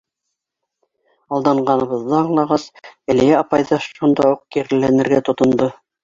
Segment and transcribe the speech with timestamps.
[1.35, 2.65] Алданғаныбыҙҙы аңлағас,
[3.15, 5.69] Әлиә апай ҙа шунда уҡ киреләнергә тотондо: